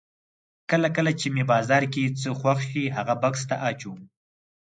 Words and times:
کله 0.69 0.89
کله 0.95 1.11
چې 1.19 1.27
مې 1.33 1.43
بازار 1.51 1.83
کې 1.93 2.15
څه 2.21 2.29
خوښ 2.39 2.59
شي 2.71 2.83
هغه 2.97 3.13
بکس 3.21 3.41
ته 3.49 3.55
اچوم. 3.69 3.99